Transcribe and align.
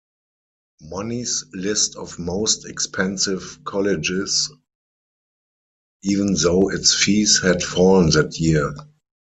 Money's 0.81 1.45
list 1.53 1.95
of 1.95 2.17
most 2.17 2.65
expensive 2.67 3.59
colleges, 3.63 4.51
even 6.01 6.33
though 6.33 6.71
its 6.71 6.91
fees 6.95 7.39
had 7.43 7.61
fallen 7.61 8.09
that 8.09 8.39
year. 8.39 8.73